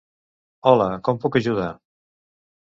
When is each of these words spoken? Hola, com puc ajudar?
Hola, 0.71 0.87
com 1.09 1.19
puc 1.27 1.37
ajudar? 1.41 1.69